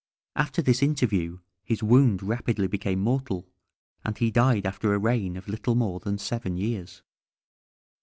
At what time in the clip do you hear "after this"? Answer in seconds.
0.35-0.81